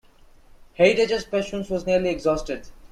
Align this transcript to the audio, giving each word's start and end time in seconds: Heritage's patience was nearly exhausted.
Heritage's 0.79 1.25
patience 1.25 1.69
was 1.69 1.85
nearly 1.85 2.09
exhausted. 2.09 2.67